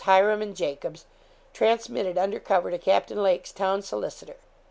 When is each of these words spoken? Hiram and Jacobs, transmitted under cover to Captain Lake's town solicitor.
Hiram 0.05 0.41
and 0.41 0.55
Jacobs, 0.55 1.05
transmitted 1.53 2.17
under 2.17 2.39
cover 2.39 2.71
to 2.71 2.79
Captain 2.79 3.21
Lake's 3.21 3.51
town 3.51 3.83
solicitor. 3.83 4.37